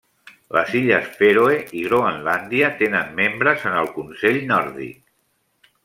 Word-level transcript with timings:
Les 0.55 0.71
Illes 0.79 1.11
Fèroe 1.19 1.59
i 1.81 1.83
Groenlàndia 1.89 2.71
tenen 2.81 3.15
membres 3.21 3.69
en 3.73 3.79
el 3.85 3.93
Consell 3.99 4.45
Nòrdic. 4.55 5.03